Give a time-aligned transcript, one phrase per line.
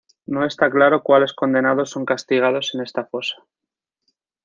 [0.25, 3.35] No está claro cuales condenados son castigados en esta fosa.